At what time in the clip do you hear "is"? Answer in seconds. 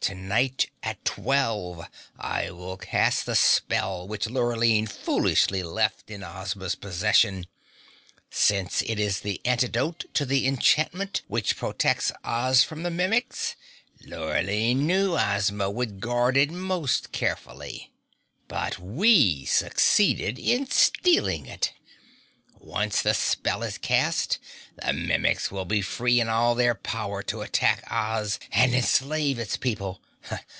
9.00-9.22, 23.62-23.78